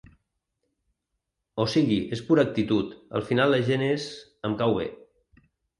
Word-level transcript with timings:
O 1.65 1.67
sigui, 1.75 1.99
és 2.17 2.25
pura 2.31 2.47
actitud, 2.51 2.99
al 3.21 3.29
final 3.31 3.57
la 3.57 3.63
gent 3.73 3.89
és… 3.93 4.13
Em 4.51 4.63
cau 4.65 4.79
bé. 4.81 4.93